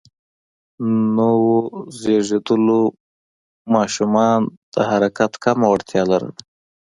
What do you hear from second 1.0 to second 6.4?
نوو زېږیدليو ماشومان د حرکت کمه وړتیا لرله.